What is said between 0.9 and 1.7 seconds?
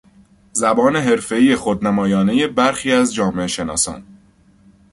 حرفهای